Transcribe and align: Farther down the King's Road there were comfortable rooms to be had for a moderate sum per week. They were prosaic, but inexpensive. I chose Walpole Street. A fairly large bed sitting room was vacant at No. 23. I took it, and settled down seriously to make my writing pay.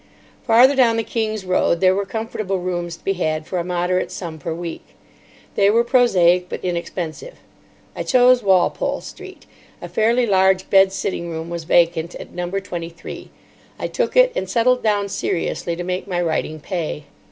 Farther 0.47 0.73
down 0.75 0.97
the 0.97 1.03
King's 1.03 1.45
Road 1.45 1.79
there 1.79 1.93
were 1.93 2.07
comfortable 2.07 2.57
rooms 2.57 2.97
to 2.97 3.03
be 3.03 3.13
had 3.13 3.45
for 3.45 3.59
a 3.59 3.63
moderate 3.63 4.09
sum 4.11 4.39
per 4.39 4.51
week. 4.51 4.81
They 5.53 5.69
were 5.69 5.83
prosaic, 5.83 6.49
but 6.49 6.65
inexpensive. 6.65 7.35
I 7.95 8.01
chose 8.01 8.41
Walpole 8.41 9.01
Street. 9.01 9.45
A 9.79 9.87
fairly 9.87 10.25
large 10.25 10.67
bed 10.71 10.91
sitting 10.91 11.29
room 11.29 11.51
was 11.51 11.65
vacant 11.65 12.15
at 12.15 12.31
No. 12.33 12.49
23. 12.49 13.29
I 13.77 13.85
took 13.87 14.17
it, 14.17 14.31
and 14.35 14.49
settled 14.49 14.81
down 14.81 15.07
seriously 15.07 15.75
to 15.75 15.83
make 15.83 16.07
my 16.07 16.19
writing 16.19 16.59
pay. 16.59 17.03